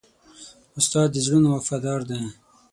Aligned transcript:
استاد 0.79 1.07
د 1.13 1.17
زړونو 1.25 1.47
وفادار 1.51 1.99
دی. 2.09 2.21